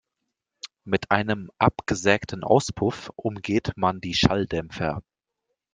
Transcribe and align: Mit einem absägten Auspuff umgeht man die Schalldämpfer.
Mit 0.83 1.11
einem 1.11 1.51
absägten 1.59 2.43
Auspuff 2.43 3.11
umgeht 3.17 3.73
man 3.75 4.01
die 4.01 4.15
Schalldämpfer. 4.15 5.03